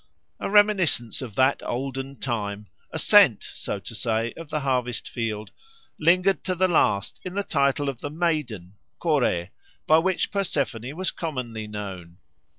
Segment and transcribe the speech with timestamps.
[0.39, 5.51] A reminiscence of that olden time a scent, so to say, of the harvest field
[5.99, 9.49] lingered to the last in the title of the Maiden (Kore)
[9.85, 12.17] by which Persephone was commonly known.